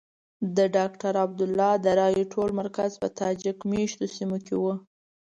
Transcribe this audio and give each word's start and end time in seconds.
د 0.57 0.59
ډاکټر 0.75 1.13
عبدالله 1.25 1.71
د 1.85 1.85
رایو 1.99 2.29
ټول 2.33 2.49
مرکز 2.61 2.91
په 3.01 3.07
تاجک 3.19 3.57
مېشتو 3.71 4.05
سیمو 4.15 4.37
کې 4.45 4.55
وو. 4.61 4.73